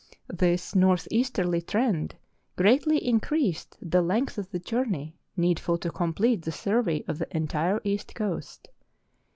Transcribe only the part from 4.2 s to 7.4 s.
of the journey needful to complete the survey of the